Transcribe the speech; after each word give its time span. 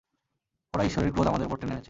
ওরাই 0.73 0.87
ঈশ্বরের 0.87 1.11
ক্রোধ 1.13 1.27
আমাদের 1.27 1.47
উপর 1.47 1.57
টেনে 1.57 1.67
এনেছে! 1.67 1.79